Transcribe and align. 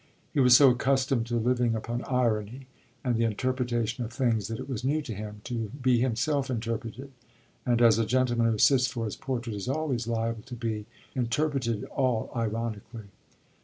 He 0.33 0.39
was 0.39 0.57
so 0.57 0.71
accustomed 0.71 1.27
to 1.27 1.35
living 1.35 1.75
upon 1.75 2.03
irony 2.05 2.65
and 3.03 3.15
the 3.15 3.23
interpretation 3.23 4.03
of 4.03 4.11
things 4.11 4.47
that 4.47 4.57
it 4.59 4.67
was 4.67 4.83
new 4.83 4.99
to 5.03 5.13
him 5.13 5.41
to 5.43 5.69
be 5.79 5.99
himself 5.99 6.49
interpreted 6.49 7.11
and 7.67 7.81
as 7.83 7.99
a 7.99 8.05
gentleman 8.07 8.49
who 8.51 8.57
sits 8.57 8.87
for 8.87 9.05
his 9.05 9.15
portrait 9.15 9.55
is 9.55 9.67
always 9.67 10.07
liable 10.07 10.41
to 10.41 10.55
be 10.55 10.87
interpreted 11.13 11.83
all 11.83 12.31
ironically. 12.35 13.09